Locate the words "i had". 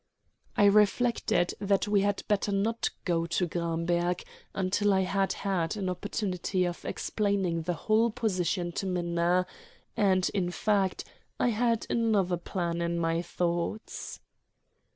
4.95-5.33, 11.39-11.85